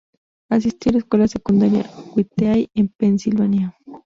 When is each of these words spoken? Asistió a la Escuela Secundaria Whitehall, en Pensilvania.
Asistió 0.49 0.89
a 0.89 0.93
la 0.93 0.97
Escuela 0.97 1.27
Secundaria 1.27 1.87
Whitehall, 2.15 2.71
en 2.73 2.87
Pensilvania. 2.87 3.75